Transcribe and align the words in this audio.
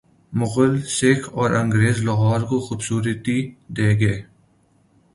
مغل، 0.33 0.81
سکھ 0.89 1.29
اور 1.33 1.51
انگریز 1.51 1.97
لاہور 2.03 2.41
کو 2.41 2.59
خوبصورتی 2.59 3.39
دے 3.77 3.89
گئے۔ 3.99 4.21